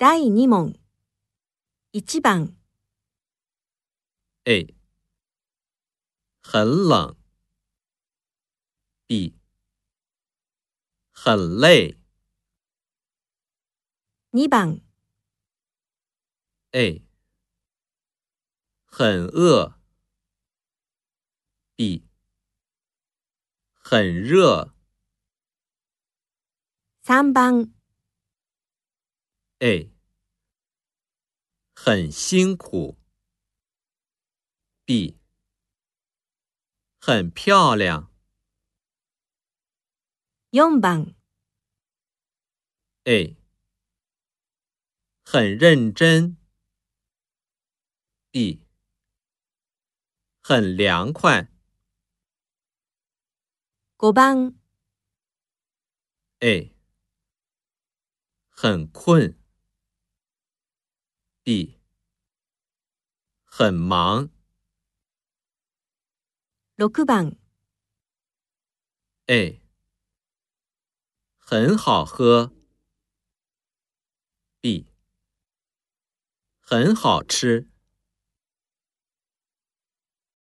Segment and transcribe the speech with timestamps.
[0.00, 0.76] 第二問，
[1.90, 2.54] 一番
[4.44, 4.72] ，A，
[6.40, 7.16] 很冷
[9.08, 9.34] ，B，
[11.10, 11.98] 很累。
[14.30, 14.78] 二番
[16.70, 17.02] ，A，
[18.86, 19.80] 很饿
[21.74, 22.04] ，B，
[23.82, 24.72] 很热
[27.02, 27.77] 三番。
[29.60, 29.90] A，
[31.74, 32.96] 很辛苦。
[34.84, 35.18] B，
[37.00, 38.08] 很漂亮。
[40.52, 41.12] 四番。
[43.02, 43.36] A，
[45.24, 46.36] 很认真。
[48.30, 48.62] B，
[50.40, 51.48] 很凉快。
[53.98, 54.54] 五番。
[56.38, 56.72] A，
[58.50, 59.37] 很困。
[61.48, 61.80] B，
[63.46, 64.28] 很忙。
[66.74, 67.36] 六番
[69.28, 69.58] ，A，
[71.38, 72.52] 很好喝。
[74.60, 74.92] B，
[76.60, 77.70] 很好吃。